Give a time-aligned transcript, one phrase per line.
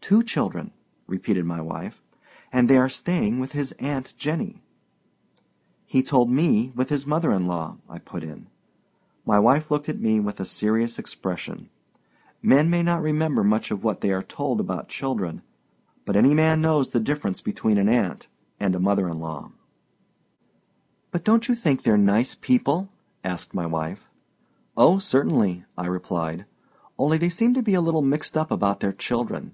[0.00, 0.70] "Two children,"
[1.06, 2.02] repeated my wife;
[2.50, 4.62] "and they are staying with his aunt Jenny."
[5.84, 8.46] "He told me with his mother in law," I put in.
[9.26, 11.68] My wife looked at me with a serious expression.
[12.40, 15.42] Men may not remember much of what they are told about children;
[16.06, 18.28] but any man knows the difference between an aunt
[18.58, 19.52] and a mother in law.
[21.10, 22.88] "But don't you think they're nice people?"
[23.22, 24.08] asked my wife.
[24.74, 26.46] "Oh, certainly," I replied.
[26.98, 29.52] "Only they seem to be a little mixed up about their children."